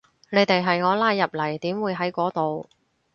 [0.31, 2.67] 你哋係我拉入嚟，點會喺嗰度